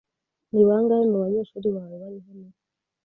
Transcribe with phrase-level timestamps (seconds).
[0.51, 2.49] Ni bangahe mu banyeshuri bawe bari hano?